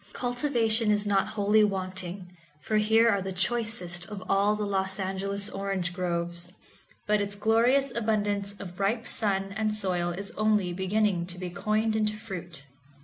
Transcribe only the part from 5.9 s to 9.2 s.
groves, but its glorious abundance of ripe